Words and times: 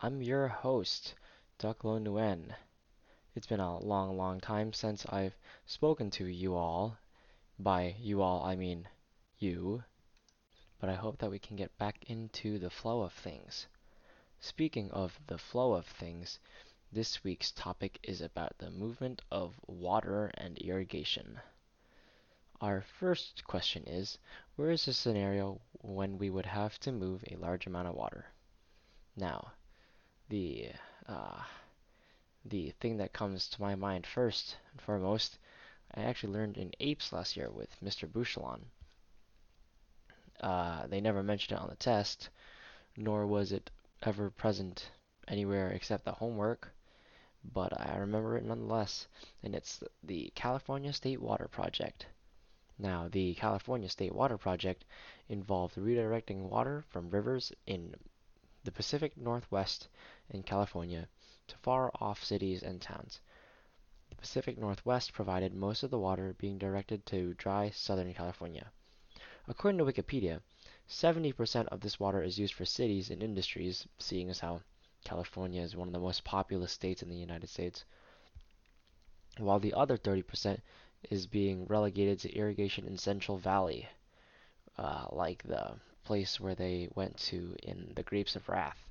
I'm 0.00 0.22
your 0.22 0.46
host, 0.46 1.14
Duc-Lo 1.58 1.98
Nguyen. 1.98 2.54
It's 3.34 3.48
been 3.48 3.58
a 3.58 3.80
long, 3.80 4.16
long 4.16 4.38
time 4.38 4.72
since 4.72 5.04
I've 5.06 5.34
spoken 5.66 6.08
to 6.12 6.26
you 6.26 6.54
all. 6.54 6.96
By 7.58 7.96
you 7.98 8.22
all, 8.22 8.44
I 8.44 8.54
mean 8.54 8.86
you. 9.40 9.82
But 10.78 10.88
I 10.88 10.94
hope 10.94 11.18
that 11.18 11.32
we 11.32 11.40
can 11.40 11.56
get 11.56 11.76
back 11.78 12.04
into 12.06 12.60
the 12.60 12.70
flow 12.70 13.02
of 13.02 13.12
things. 13.12 13.66
Speaking 14.38 14.88
of 14.92 15.18
the 15.26 15.36
flow 15.36 15.72
of 15.72 15.84
things, 15.84 16.38
this 16.92 17.24
week's 17.24 17.50
topic 17.50 17.98
is 18.04 18.20
about 18.20 18.56
the 18.58 18.70
movement 18.70 19.20
of 19.32 19.58
water 19.66 20.30
and 20.34 20.56
irrigation. 20.58 21.40
Our 22.60 22.82
first 23.00 23.42
question 23.48 23.82
is, 23.82 24.18
where 24.54 24.70
is 24.70 24.86
a 24.86 24.92
scenario 24.92 25.60
when 25.80 26.18
we 26.18 26.30
would 26.30 26.46
have 26.46 26.78
to 26.78 26.92
move 26.92 27.24
a 27.26 27.34
large 27.34 27.66
amount 27.66 27.88
of 27.88 27.96
water? 27.96 28.31
Now, 29.16 29.52
the 30.28 30.72
uh, 31.06 31.42
the 32.44 32.70
thing 32.80 32.96
that 32.96 33.12
comes 33.12 33.46
to 33.48 33.60
my 33.60 33.74
mind 33.74 34.06
first 34.06 34.56
and 34.70 34.80
foremost, 34.80 35.38
I 35.94 36.02
actually 36.02 36.32
learned 36.32 36.56
in 36.56 36.72
APES 36.80 37.12
last 37.12 37.36
year 37.36 37.50
with 37.50 37.78
Mr. 37.84 38.10
Bouchelon. 38.10 38.70
Uh, 40.40 40.86
they 40.86 41.00
never 41.00 41.22
mentioned 41.22 41.58
it 41.58 41.62
on 41.62 41.68
the 41.68 41.76
test, 41.76 42.30
nor 42.96 43.26
was 43.26 43.52
it 43.52 43.70
ever 44.02 44.30
present 44.30 44.90
anywhere 45.28 45.70
except 45.70 46.04
the 46.04 46.12
homework, 46.12 46.72
but 47.44 47.78
I 47.78 47.98
remember 47.98 48.38
it 48.38 48.44
nonetheless, 48.44 49.06
and 49.42 49.54
it's 49.54 49.82
the 50.02 50.32
California 50.34 50.92
State 50.92 51.20
Water 51.20 51.48
Project. 51.48 52.06
Now, 52.78 53.08
the 53.08 53.34
California 53.34 53.90
State 53.90 54.14
Water 54.14 54.38
Project 54.38 54.86
involved 55.28 55.76
redirecting 55.76 56.48
water 56.48 56.82
from 56.88 57.10
rivers 57.10 57.52
in 57.66 57.94
the 58.64 58.72
Pacific 58.72 59.16
Northwest 59.16 59.88
in 60.30 60.42
California 60.42 61.08
to 61.48 61.56
far 61.58 61.90
off 62.00 62.22
cities 62.22 62.62
and 62.62 62.80
towns. 62.80 63.20
The 64.10 64.16
Pacific 64.16 64.56
Northwest 64.56 65.12
provided 65.12 65.52
most 65.52 65.82
of 65.82 65.90
the 65.90 65.98
water 65.98 66.34
being 66.38 66.58
directed 66.58 67.04
to 67.06 67.34
dry 67.34 67.70
Southern 67.70 68.14
California. 68.14 68.70
According 69.48 69.78
to 69.78 69.84
Wikipedia, 69.84 70.42
70% 70.88 71.66
of 71.66 71.80
this 71.80 71.98
water 71.98 72.22
is 72.22 72.38
used 72.38 72.54
for 72.54 72.64
cities 72.64 73.10
and 73.10 73.22
industries, 73.22 73.88
seeing 73.98 74.30
as 74.30 74.38
how 74.38 74.62
California 75.02 75.62
is 75.62 75.74
one 75.74 75.88
of 75.88 75.94
the 75.94 75.98
most 75.98 76.22
populous 76.22 76.70
states 76.70 77.02
in 77.02 77.08
the 77.08 77.16
United 77.16 77.48
States, 77.48 77.84
while 79.38 79.58
the 79.58 79.74
other 79.74 79.96
30% 79.96 80.60
is 81.10 81.26
being 81.26 81.66
relegated 81.66 82.20
to 82.20 82.32
irrigation 82.32 82.86
in 82.86 82.96
Central 82.96 83.38
Valley, 83.38 83.88
uh, 84.78 85.06
like 85.10 85.42
the 85.42 85.80
place 86.04 86.40
where 86.40 86.54
they 86.54 86.88
went 86.94 87.16
to 87.16 87.56
in 87.62 87.92
the 87.94 88.02
Grapes 88.02 88.36
of 88.36 88.48
Wrath. 88.48 88.88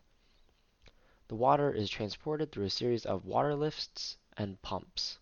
The 1.27 1.35
water 1.35 1.71
is 1.71 1.89
transported 1.89 2.51
through 2.51 2.65
a 2.65 2.69
series 2.69 3.05
of 3.05 3.25
water 3.25 3.55
lifts 3.55 4.17
and 4.37 4.61
pumps. 4.61 5.17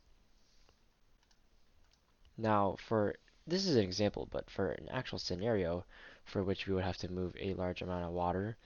Now, 2.38 2.78
for 2.80 3.16
this 3.46 3.66
is 3.66 3.76
an 3.76 3.84
example, 3.84 4.28
but 4.32 4.50
for 4.50 4.72
an 4.72 4.88
actual 4.90 5.20
scenario 5.20 5.86
for 6.24 6.44
which 6.44 6.68
we 6.68 6.74
would 6.74 6.84
have 6.84 6.98
to 6.98 7.12
move 7.12 7.36
a 7.40 7.54
large 7.54 7.82
amount 7.82 8.06
of 8.06 8.12
water, 8.12 8.58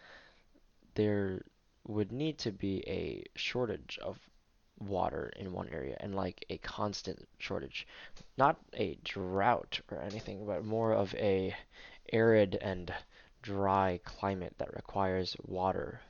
there 0.95 1.43
would 1.87 2.11
need 2.11 2.37
to 2.39 2.51
be 2.51 2.83
a 2.87 3.23
shortage 3.35 3.97
of 4.01 4.19
water 4.79 5.31
in 5.35 5.53
one 5.53 5.69
area 5.69 5.97
and 5.99 6.15
like 6.15 6.45
a 6.49 6.57
constant 6.59 7.27
shortage. 7.37 7.87
Not 8.37 8.59
a 8.73 8.95
drought 9.03 9.79
or 9.89 10.01
anything, 10.01 10.45
but 10.45 10.65
more 10.65 10.93
of 10.93 11.13
a 11.15 11.55
arid 12.11 12.55
and 12.55 12.93
dry 13.43 13.99
climate 14.03 14.55
that 14.57 14.73
requires 14.73 15.37
water. 15.43 16.01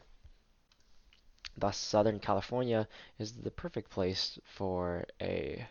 Thus, 1.57 1.77
Southern 1.77 2.19
California 2.19 2.87
is 3.19 3.33
the 3.33 3.51
perfect 3.51 3.89
place 3.89 4.39
for 4.45 5.05
a 5.21 5.67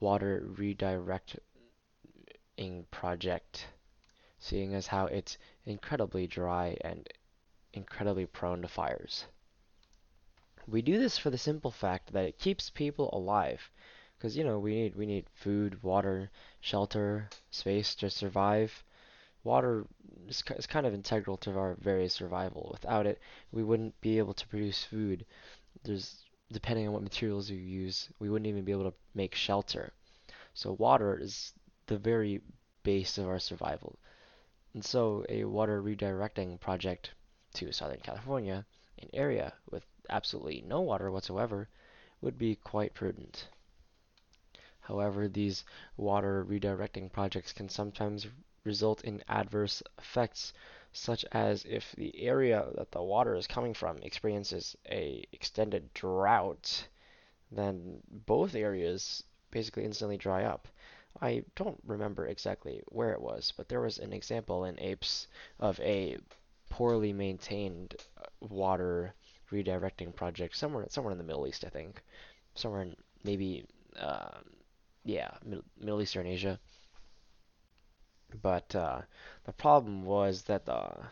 water 0.00 0.48
redirecting 0.56 1.40
project, 2.90 3.66
seeing 4.38 4.72
as 4.74 4.86
how 4.86 5.06
it's 5.06 5.36
incredibly 5.66 6.26
dry 6.26 6.78
and 6.80 7.06
incredibly 7.74 8.24
prone 8.24 8.62
to 8.62 8.68
fires. 8.68 9.26
We 10.66 10.82
do 10.82 10.98
this 10.98 11.18
for 11.18 11.30
the 11.30 11.38
simple 11.38 11.70
fact 11.70 12.12
that 12.12 12.24
it 12.24 12.38
keeps 12.38 12.70
people 12.70 13.10
alive. 13.12 13.70
Because, 14.16 14.36
you 14.36 14.44
know, 14.44 14.58
we 14.58 14.74
need, 14.74 14.96
we 14.96 15.06
need 15.06 15.28
food, 15.34 15.82
water, 15.82 16.30
shelter, 16.60 17.28
space 17.50 17.94
to 17.96 18.08
survive. 18.08 18.82
Water 19.46 19.86
is, 20.28 20.42
is 20.56 20.66
kind 20.66 20.86
of 20.86 20.92
integral 20.92 21.36
to 21.36 21.56
our 21.56 21.76
very 21.80 22.08
survival. 22.08 22.68
Without 22.72 23.06
it, 23.06 23.20
we 23.52 23.62
wouldn't 23.62 24.00
be 24.00 24.18
able 24.18 24.34
to 24.34 24.48
produce 24.48 24.82
food. 24.82 25.24
There's, 25.84 26.24
depending 26.50 26.88
on 26.88 26.92
what 26.92 27.04
materials 27.04 27.48
you 27.48 27.56
use, 27.56 28.08
we 28.18 28.28
wouldn't 28.28 28.48
even 28.48 28.64
be 28.64 28.72
able 28.72 28.90
to 28.90 28.96
make 29.14 29.36
shelter. 29.36 29.92
So 30.54 30.72
water 30.72 31.16
is 31.16 31.52
the 31.86 31.96
very 31.96 32.40
base 32.82 33.18
of 33.18 33.28
our 33.28 33.38
survival. 33.38 33.96
And 34.74 34.84
so 34.84 35.24
a 35.28 35.44
water 35.44 35.80
redirecting 35.80 36.58
project 36.58 37.12
to 37.54 37.70
Southern 37.70 38.00
California, 38.00 38.66
an 38.98 39.10
area 39.12 39.52
with 39.70 39.86
absolutely 40.10 40.64
no 40.66 40.80
water 40.80 41.12
whatsoever, 41.12 41.68
would 42.20 42.36
be 42.36 42.56
quite 42.56 42.94
prudent. 42.94 43.46
However, 44.80 45.28
these 45.28 45.62
water 45.96 46.44
redirecting 46.44 47.12
projects 47.12 47.52
can 47.52 47.68
sometimes 47.68 48.26
result 48.66 49.02
in 49.04 49.22
adverse 49.28 49.82
effects, 49.98 50.52
such 50.92 51.24
as 51.32 51.64
if 51.64 51.92
the 51.92 52.20
area 52.22 52.66
that 52.74 52.90
the 52.90 53.02
water 53.02 53.34
is 53.34 53.46
coming 53.46 53.74
from 53.74 53.98
experiences 53.98 54.76
a 54.88 55.24
extended 55.32 55.92
drought, 55.94 56.88
then 57.50 58.02
both 58.10 58.54
areas 58.54 59.22
basically 59.50 59.84
instantly 59.84 60.16
dry 60.16 60.44
up. 60.44 60.68
I 61.22 61.44
don't 61.54 61.80
remember 61.86 62.26
exactly 62.26 62.82
where 62.88 63.12
it 63.12 63.20
was, 63.20 63.52
but 63.56 63.68
there 63.68 63.80
was 63.80 63.98
an 63.98 64.12
example 64.12 64.64
in 64.64 64.78
APES 64.78 65.28
of 65.58 65.80
a 65.80 66.18
poorly 66.68 67.12
maintained 67.12 67.96
water 68.40 69.14
redirecting 69.50 70.14
project 70.14 70.56
somewhere 70.56 70.86
somewhere 70.90 71.12
in 71.12 71.18
the 71.18 71.24
Middle 71.24 71.46
East, 71.46 71.64
I 71.64 71.68
think, 71.68 72.02
somewhere 72.54 72.82
in 72.82 72.96
maybe 73.24 73.64
uh, 73.98 74.38
yeah 75.04 75.30
Middle 75.78 76.02
Eastern 76.02 76.26
Asia. 76.26 76.58
But 78.42 78.74
uh, 78.74 79.02
the 79.44 79.52
problem 79.52 80.04
was 80.04 80.42
that 80.42 80.66
the 80.66 81.10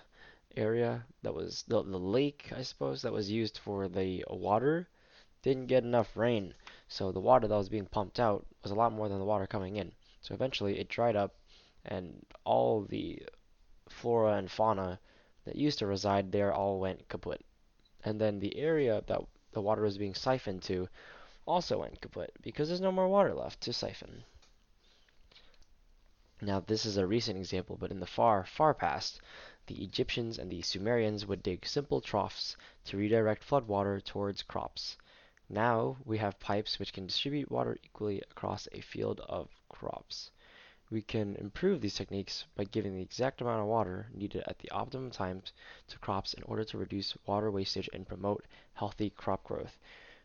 area 0.56 1.04
that 1.22 1.34
was 1.34 1.64
the, 1.68 1.82
the 1.82 1.98
lake, 1.98 2.52
I 2.56 2.62
suppose, 2.62 3.02
that 3.02 3.12
was 3.12 3.30
used 3.30 3.58
for 3.58 3.88
the 3.88 4.24
water 4.28 4.88
didn't 5.42 5.66
get 5.66 5.84
enough 5.84 6.16
rain. 6.16 6.54
So 6.88 7.12
the 7.12 7.20
water 7.20 7.48
that 7.48 7.56
was 7.56 7.68
being 7.68 7.86
pumped 7.86 8.20
out 8.20 8.46
was 8.62 8.72
a 8.72 8.76
lot 8.76 8.92
more 8.92 9.08
than 9.08 9.18
the 9.18 9.24
water 9.24 9.46
coming 9.46 9.76
in. 9.76 9.92
So 10.20 10.34
eventually 10.34 10.78
it 10.78 10.88
dried 10.88 11.16
up 11.16 11.34
and 11.84 12.24
all 12.44 12.82
the 12.82 13.22
flora 13.88 14.34
and 14.34 14.50
fauna 14.50 14.98
that 15.44 15.56
used 15.56 15.78
to 15.78 15.86
reside 15.86 16.32
there 16.32 16.52
all 16.52 16.80
went 16.80 17.08
kaput 17.08 17.42
and 18.04 18.20
then 18.20 18.38
the 18.38 18.56
area 18.56 19.02
that 19.06 19.20
the 19.52 19.60
water 19.60 19.82
was 19.82 19.98
being 19.98 20.14
siphoned 20.14 20.62
to 20.62 20.88
also 21.46 21.80
went 21.80 22.00
kaput 22.00 22.30
because 22.42 22.68
there's 22.68 22.80
no 22.80 22.92
more 22.92 23.08
water 23.08 23.34
left 23.34 23.60
to 23.62 23.72
siphon. 23.72 24.24
Now, 26.46 26.60
this 26.60 26.84
is 26.84 26.98
a 26.98 27.06
recent 27.06 27.38
example, 27.38 27.78
but 27.78 27.90
in 27.90 28.00
the 28.00 28.06
far, 28.06 28.44
far 28.44 28.74
past, 28.74 29.18
the 29.66 29.82
Egyptians 29.82 30.38
and 30.38 30.50
the 30.50 30.60
Sumerians 30.60 31.24
would 31.24 31.42
dig 31.42 31.64
simple 31.64 32.02
troughs 32.02 32.54
to 32.84 32.98
redirect 32.98 33.42
floodwater 33.42 34.04
towards 34.04 34.42
crops. 34.42 34.98
Now 35.48 35.96
we 36.04 36.18
have 36.18 36.38
pipes 36.38 36.78
which 36.78 36.92
can 36.92 37.06
distribute 37.06 37.50
water 37.50 37.78
equally 37.82 38.20
across 38.30 38.68
a 38.72 38.82
field 38.82 39.20
of 39.20 39.48
crops. 39.70 40.30
We 40.90 41.00
can 41.00 41.34
improve 41.36 41.80
these 41.80 41.94
techniques 41.94 42.44
by 42.54 42.64
giving 42.64 42.94
the 42.94 43.00
exact 43.00 43.40
amount 43.40 43.62
of 43.62 43.68
water 43.68 44.10
needed 44.12 44.44
at 44.46 44.58
the 44.58 44.70
optimum 44.70 45.12
times 45.12 45.50
to 45.88 45.98
crops 45.98 46.34
in 46.34 46.42
order 46.42 46.64
to 46.64 46.76
reduce 46.76 47.16
water 47.24 47.50
wastage 47.50 47.88
and 47.94 48.06
promote 48.06 48.44
healthy 48.74 49.08
crop 49.08 49.44
growth. 49.44 49.78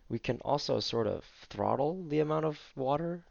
We 0.09 0.19
can 0.19 0.41
also 0.41 0.81
sort 0.81 1.07
of 1.07 1.23
throttle 1.47 2.03
the 2.03 2.19
amount 2.19 2.44
of 2.44 2.59
water 2.75 3.23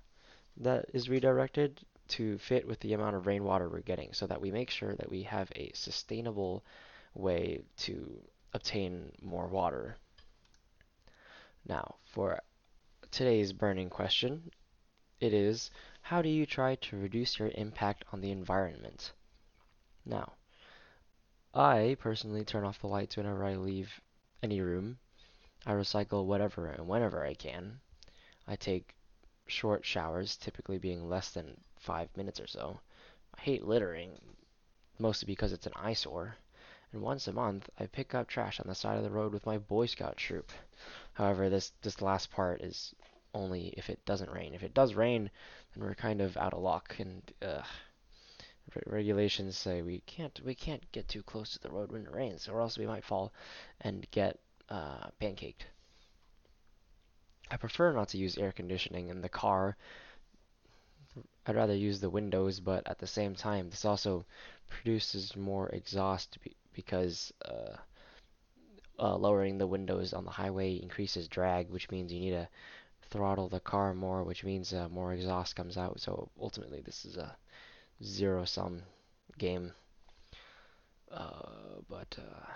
that 0.56 0.86
is 0.94 1.10
redirected 1.10 1.84
to 2.08 2.38
fit 2.38 2.66
with 2.66 2.81
the 2.81 2.94
amount 2.94 3.16
of 3.16 3.26
rainwater 3.26 3.69
we're 3.69 3.81
getting 3.81 4.12
so 4.12 4.26
that 4.26 4.40
we 4.40 4.50
make 4.50 4.70
sure 4.70 4.94
that 4.94 5.10
we 5.10 5.22
have 5.22 5.50
a 5.55 5.70
sustainable 5.75 6.64
way 7.14 7.62
to 7.76 8.20
obtain 8.55 9.12
more 9.22 9.46
water. 9.46 9.96
Now, 11.66 11.96
for 12.05 12.40
today's 13.10 13.52
burning 13.52 13.90
question, 13.90 14.50
it 15.20 15.32
is 15.34 15.70
how 16.02 16.22
do 16.22 16.28
you 16.28 16.46
try 16.46 16.76
to 16.76 16.96
reduce 16.96 17.38
your 17.38 17.50
impact 17.55 18.05
on 18.12 18.20
the 18.20 18.31
environment? 18.31 19.12
Now, 20.06 20.32
I 21.52 21.96
personally 22.00 22.44
turn 22.44 22.64
off 22.64 22.81
the 22.81 22.87
lights 22.87 23.16
whenever 23.16 23.44
I 23.44 23.56
leave 23.56 24.00
any 24.43 24.61
room. 24.61 24.99
I 25.66 25.72
recycle 25.72 26.25
whatever 26.25 26.69
and 26.69 26.87
whenever 26.87 27.25
I 27.25 27.34
can. 27.34 27.81
I 28.46 28.56
take 28.56 28.94
short 29.50 29.84
showers, 29.84 30.36
typically 30.36 30.78
being 30.78 31.08
less 31.08 31.30
than 31.30 31.60
five 31.76 32.08
minutes 32.16 32.40
or 32.40 32.46
so. 32.46 32.80
I 33.36 33.40
hate 33.40 33.64
littering, 33.64 34.10
mostly 34.98 35.26
because 35.26 35.52
it's 35.52 35.66
an 35.66 35.72
eyesore. 35.76 36.36
and 36.92 37.02
once 37.02 37.28
a 37.28 37.32
month 37.32 37.68
I 37.78 37.86
pick 37.86 38.14
up 38.14 38.28
trash 38.28 38.60
on 38.60 38.66
the 38.68 38.74
side 38.74 38.96
of 38.96 39.04
the 39.04 39.10
road 39.10 39.32
with 39.32 39.46
my 39.46 39.58
Boy 39.58 39.86
Scout 39.86 40.16
troop. 40.16 40.50
However, 41.12 41.48
this 41.48 41.72
this 41.82 42.00
last 42.00 42.30
part 42.30 42.62
is 42.62 42.94
only 43.34 43.68
if 43.76 43.90
it 43.90 44.04
doesn't 44.04 44.30
rain. 44.30 44.54
If 44.54 44.62
it 44.62 44.74
does 44.74 44.94
rain, 44.94 45.30
then 45.74 45.84
we're 45.84 45.94
kind 45.94 46.20
of 46.20 46.36
out 46.36 46.54
of 46.54 46.62
luck, 46.62 46.96
and 46.98 47.22
uh, 47.42 47.62
regulations 48.86 49.56
say 49.56 49.82
we 49.82 50.00
can't 50.06 50.40
we 50.44 50.54
can't 50.54 50.90
get 50.92 51.08
too 51.08 51.22
close 51.22 51.52
to 51.52 51.58
the 51.60 51.70
road 51.70 51.92
when 51.92 52.06
it 52.06 52.12
rains, 52.12 52.48
or 52.48 52.60
else 52.60 52.78
we 52.78 52.86
might 52.86 53.04
fall 53.04 53.32
and 53.80 54.10
get 54.10 54.38
uh, 54.68 55.08
pancaked. 55.20 55.66
I 57.50 57.56
prefer 57.56 57.92
not 57.92 58.08
to 58.08 58.18
use 58.18 58.36
air 58.36 58.52
conditioning 58.52 59.08
in 59.08 59.20
the 59.20 59.28
car. 59.28 59.76
I'd 61.46 61.56
rather 61.56 61.74
use 61.74 62.00
the 62.00 62.10
windows, 62.10 62.60
but 62.60 62.86
at 62.86 62.98
the 62.98 63.06
same 63.06 63.34
time, 63.34 63.70
this 63.70 63.84
also 63.84 64.26
produces 64.68 65.34
more 65.34 65.68
exhaust 65.70 66.38
because 66.74 67.32
uh, 67.44 67.76
uh, 68.98 69.16
lowering 69.16 69.58
the 69.58 69.66
windows 69.66 70.12
on 70.12 70.24
the 70.24 70.30
highway 70.30 70.74
increases 70.74 71.28
drag, 71.28 71.70
which 71.70 71.90
means 71.90 72.12
you 72.12 72.20
need 72.20 72.32
to 72.32 72.48
throttle 73.10 73.48
the 73.48 73.60
car 73.60 73.94
more, 73.94 74.22
which 74.22 74.44
means 74.44 74.74
uh, 74.74 74.88
more 74.90 75.14
exhaust 75.14 75.56
comes 75.56 75.78
out. 75.78 76.00
So 76.00 76.28
ultimately, 76.40 76.82
this 76.82 77.04
is 77.04 77.16
a 77.16 77.36
zero 78.02 78.44
sum 78.44 78.82
game. 79.38 79.72
Uh, 81.10 81.80
but 81.88 82.18
uh, 82.18 82.46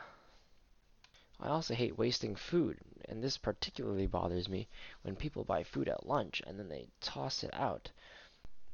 I 1.43 1.49
also 1.49 1.75
hate 1.75 1.99
wasting 1.99 2.37
food, 2.37 2.79
and 3.09 3.21
this 3.23 3.37
particularly 3.37 4.07
bothers 4.07 4.49
me 4.49 4.69
when 5.03 5.17
people 5.17 5.43
buy 5.43 5.65
food 5.65 5.89
at 5.89 6.07
lunch 6.07 6.41
and 6.47 6.57
then 6.57 6.69
they 6.69 6.87
toss 7.01 7.43
it 7.43 7.53
out. 7.53 7.91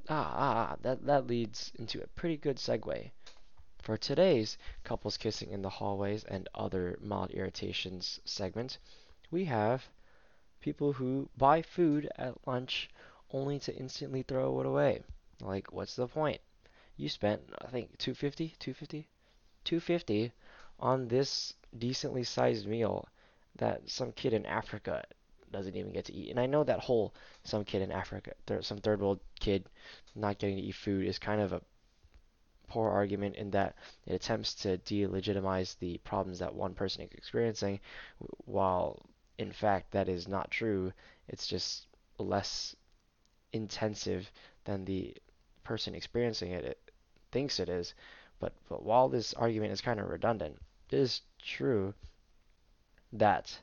Ah, 0.09 0.33
ah, 0.37 0.73
ah 0.73 0.77
that, 0.83 1.07
that 1.07 1.27
leads 1.27 1.73
into 1.77 2.03
a 2.03 2.07
pretty 2.09 2.37
good 2.37 2.59
segue. 2.59 3.11
For 3.79 3.97
today's 3.97 4.59
couples 4.85 5.17
kissing 5.17 5.51
in 5.51 5.63
the 5.63 5.71
hallways 5.71 6.25
and 6.25 6.49
other 6.55 6.99
mild 7.01 7.31
irritations 7.31 8.21
segment, 8.27 8.77
we 9.31 9.47
have 9.47 9.89
people 10.61 10.93
who 10.93 11.31
buy 11.39 11.63
food 11.63 12.11
at 12.17 12.47
lunch 12.47 12.91
only 13.31 13.59
to 13.61 13.75
instantly 13.75 14.23
throw 14.23 14.61
it 14.61 14.67
away. 14.67 15.03
Like, 15.41 15.73
what's 15.73 15.97
the 15.97 16.07
point? 16.07 16.43
you 16.99 17.09
spent 17.09 17.41
I 17.63 17.69
think 17.69 17.97
250, 17.97 18.57
250, 18.59 19.09
250 19.65 20.33
on 20.81 21.09
this 21.09 21.55
decently 21.77 22.25
sized 22.25 22.67
meal 22.67 23.09
that 23.57 23.89
some 23.89 24.13
kid 24.13 24.33
in 24.33 24.47
Africa 24.47 25.05
doesn't 25.51 25.77
even 25.77 25.93
get 25.93 26.05
to 26.07 26.15
eat. 26.15 26.31
And 26.31 26.39
I 26.39 26.47
know 26.47 26.65
that 26.65 26.81
whole 26.81 27.15
some 27.45 27.65
kid 27.65 27.83
in 27.83 27.91
Africa, 27.91 28.33
some 28.61 28.79
third 28.79 29.01
world 29.01 29.21
kid 29.41 29.65
not 30.15 30.39
getting 30.39 30.57
to 30.57 30.63
eat 30.63 30.75
food 30.75 31.07
is 31.07 31.19
kind 31.19 31.41
of 31.41 31.53
a 31.53 31.63
poor 32.69 32.91
argument 32.91 33.37
in 33.37 33.51
that 33.51 33.75
it 34.07 34.15
attempts 34.15 34.55
to 34.55 34.79
delegitimize 34.79 35.79
the 35.79 35.99
problems 35.99 36.39
that 36.39 36.55
one 36.55 36.75
person 36.75 37.03
is 37.03 37.11
experiencing, 37.13 37.81
while 38.45 39.07
in 39.39 39.53
fact 39.53 39.91
that 39.93 40.09
is 40.09 40.29
not 40.29 40.51
true. 40.51 40.93
It's 41.29 41.47
just 41.47 41.87
less 42.19 42.77
intensive 43.53 44.31
than 44.65 44.85
the 44.85 45.17
person 45.65 45.95
experiencing 45.95 46.53
it 46.53 46.79
thinks 47.33 47.61
it 47.61 47.69
is. 47.69 47.95
But, 48.41 48.53
but 48.69 48.83
while 48.83 49.09
this 49.09 49.35
argument 49.35 49.73
is 49.73 49.81
kind 49.81 49.99
of 49.99 50.09
redundant, 50.09 50.57
it 50.57 50.63
is 50.93 51.23
true 51.43 51.95
that 53.13 53.61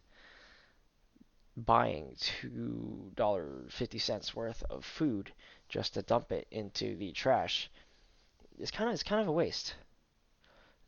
buying 1.58 2.16
$2.50 2.44 4.36
worth 4.36 4.64
of 4.70 4.84
food 4.84 5.32
just 5.70 5.94
to 5.94 6.02
dump 6.02 6.32
it 6.32 6.48
into 6.52 6.96
the 6.98 7.12
trash 7.12 7.70
is 8.60 8.72
kind 8.72 8.90
of 8.90 8.94
is 8.94 9.04
kind 9.04 9.22
of 9.22 9.28
a 9.28 9.32
waste. 9.32 9.76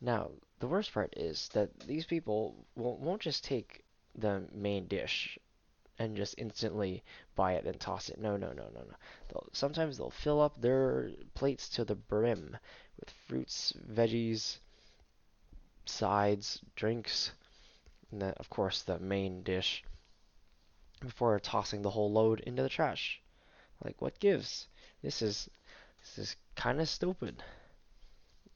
Now, 0.00 0.30
the 0.60 0.66
worst 0.66 0.92
part 0.92 1.14
is 1.16 1.48
that 1.54 1.80
these 1.80 2.04
people 2.04 2.66
won't, 2.76 3.00
won't 3.00 3.22
just 3.22 3.44
take 3.44 3.84
the 4.14 4.46
main 4.52 4.86
dish 4.86 5.38
and 5.98 6.16
just 6.16 6.34
instantly 6.38 7.02
buy 7.34 7.54
it 7.54 7.66
and 7.66 7.80
toss 7.80 8.08
it. 8.08 8.18
No, 8.18 8.36
no, 8.36 8.52
no, 8.52 8.68
no, 8.74 8.80
no. 8.80 8.94
They'll, 9.28 9.48
sometimes 9.52 9.98
they'll 9.98 10.10
fill 10.10 10.40
up 10.40 10.60
their 10.60 11.10
plates 11.34 11.68
to 11.70 11.84
the 11.84 11.96
brim 11.96 12.56
with 13.00 13.10
fruits, 13.26 13.72
veggies, 13.90 14.58
sides, 15.88 16.60
drinks, 16.76 17.32
and 18.10 18.22
then, 18.22 18.34
of 18.36 18.48
course, 18.50 18.82
the 18.82 18.98
main 18.98 19.42
dish 19.42 19.84
before 21.00 21.38
tossing 21.38 21.82
the 21.82 21.90
whole 21.90 22.10
load 22.10 22.40
into 22.40 22.62
the 22.62 22.68
trash. 22.68 23.20
Like, 23.84 24.00
what 24.02 24.18
gives? 24.18 24.66
This 25.02 25.22
is 25.22 25.48
this 26.00 26.18
is 26.18 26.36
kind 26.56 26.80
of 26.80 26.88
stupid. 26.88 27.42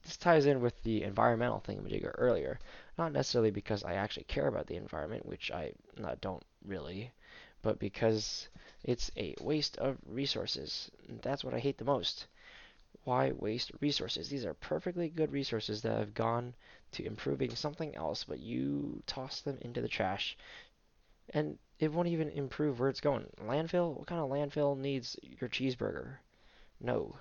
This 0.03 0.17
ties 0.17 0.47
in 0.47 0.61
with 0.61 0.83
the 0.83 1.05
environmental 1.05 1.61
thingamajigger 1.61 2.15
earlier. 2.19 2.59
Not 2.99 3.13
necessarily 3.13 3.53
because 3.53 3.85
I 3.85 3.95
actually 3.95 4.25
care 4.25 4.49
about 4.49 4.67
the 4.67 4.77
environment, 4.77 5.27
which 5.27 5.51
I 5.53 5.73
don't 6.21 6.43
really, 6.65 7.13
but 7.63 7.79
because 7.79 8.49
it's 8.83 9.13
a 9.17 9.35
waste 9.41 9.79
of 9.79 9.99
resources. 10.07 10.91
That's 11.23 11.45
what 11.45 11.55
I 11.55 11.61
hate 11.61 11.79
the 11.79 11.85
most. 11.85 12.27
Why 13.05 13.31
waste 13.31 13.71
resources? 13.81 14.29
These 14.29 14.45
are 14.45 14.55
perfectly 14.55 15.09
good 15.09 15.31
resources 15.31 15.83
that 15.83 15.99
have 15.99 16.15
gone 16.15 16.55
to 16.93 17.05
improving 17.05 17.55
something 17.55 17.95
else, 17.97 18.25
but 18.25 18.39
you 18.39 19.03
toss 19.07 19.41
them 19.41 19.59
into 19.61 19.81
the 19.81 19.89
trash. 19.89 20.37
And 21.31 21.59
it 21.79 21.93
won't 21.93 22.09
even 22.09 22.29
improve 22.31 22.79
where 22.79 22.89
it's 22.89 23.01
going. 23.01 23.27
Landfill? 23.45 23.97
What 23.97 24.07
kind 24.07 24.21
of 24.21 24.31
landfill 24.31 24.79
needs 24.79 25.17
your 25.23 25.49
cheeseburger? 25.49 26.17
No. 26.81 27.17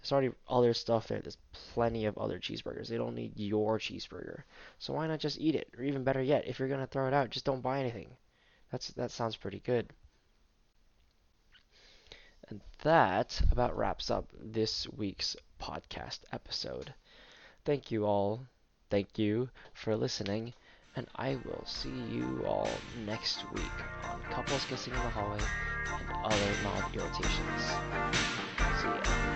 There's 0.00 0.12
already 0.12 0.32
other 0.48 0.72
stuff 0.72 1.08
there. 1.08 1.20
There's 1.20 1.38
plenty 1.52 2.04
of 2.04 2.16
other 2.16 2.38
cheeseburgers. 2.38 2.88
They 2.88 2.96
don't 2.96 3.14
need 3.14 3.32
your 3.36 3.78
cheeseburger. 3.78 4.42
So 4.78 4.92
why 4.92 5.06
not 5.06 5.20
just 5.20 5.40
eat 5.40 5.54
it? 5.54 5.68
Or 5.76 5.82
even 5.82 6.04
better 6.04 6.22
yet, 6.22 6.46
if 6.46 6.58
you're 6.58 6.68
to 6.68 6.86
throw 6.86 7.08
it 7.08 7.14
out, 7.14 7.30
just 7.30 7.44
don't 7.44 7.62
buy 7.62 7.80
anything. 7.80 8.08
That's 8.70 8.88
that 8.88 9.10
sounds 9.10 9.36
pretty 9.36 9.60
good. 9.60 9.92
And 12.48 12.60
that 12.82 13.40
about 13.50 13.76
wraps 13.76 14.10
up 14.10 14.30
this 14.38 14.88
week's 14.88 15.36
podcast 15.60 16.20
episode. 16.32 16.94
Thank 17.64 17.90
you 17.90 18.04
all. 18.04 18.46
Thank 18.90 19.18
you 19.18 19.48
for 19.74 19.96
listening. 19.96 20.52
And 20.94 21.06
I 21.16 21.36
will 21.44 21.64
see 21.66 21.92
you 22.10 22.44
all 22.46 22.70
next 23.04 23.44
week 23.52 23.76
on 24.04 24.20
Couples 24.30 24.64
Kissing 24.64 24.94
in 24.94 25.00
the 25.00 25.10
Hallway 25.10 25.38
and 25.38 26.24
other 26.24 26.52
mild 26.64 26.94
irritations. 26.94 27.62
See 28.80 28.88
ya. 28.88 29.35